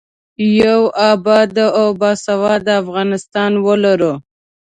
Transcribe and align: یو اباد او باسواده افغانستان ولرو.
یو 0.61 0.81
اباد 1.11 1.55
او 1.79 1.87
باسواده 2.01 2.71
افغانستان 2.81 3.51
ولرو. 3.65 4.13